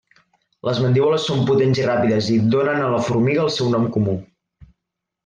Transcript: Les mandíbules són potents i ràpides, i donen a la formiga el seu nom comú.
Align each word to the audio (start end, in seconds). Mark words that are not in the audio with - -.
Les 0.67 0.77
mandíbules 0.85 1.27
són 1.31 1.43
potents 1.49 1.81
i 1.81 1.85
ràpides, 1.87 2.29
i 2.37 2.39
donen 2.57 2.81
a 2.87 2.91
la 2.95 3.03
formiga 3.11 3.45
el 3.45 3.53
seu 3.59 3.71
nom 3.75 3.87
comú. 3.99 4.17